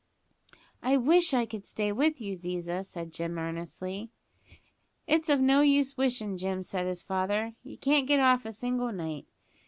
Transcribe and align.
"I 0.81 0.97
wish 0.97 1.31
I 1.31 1.45
could 1.45 1.63
stay 1.67 1.91
with 1.91 2.19
you, 2.19 2.33
Ziza," 2.35 2.83
said 2.87 3.13
Jim 3.13 3.37
earnestly. 3.37 4.09
"It's 5.05 5.29
of 5.29 5.39
no 5.41 5.61
use 5.61 5.95
wishin', 5.95 6.39
Jim," 6.39 6.63
said 6.63 6.87
his 6.87 7.03
father, 7.03 7.53
"you 7.61 7.77
can't 7.77 8.07
get 8.07 8.19
off 8.19 8.43
a 8.43 8.51
single 8.51 8.91
night. 8.91 9.27